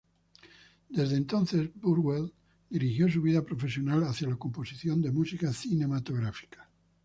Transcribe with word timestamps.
Desde 0.89 1.15
entonces 1.15 1.69
Burwell 1.75 2.33
dirigió 2.71 3.07
su 3.07 3.21
vida 3.21 3.43
profesional 3.45 4.03
hacia 4.05 4.27
la 4.29 4.35
composición 4.35 4.99
de 4.99 5.11
música 5.11 5.53
cinematográfica. 5.53 6.67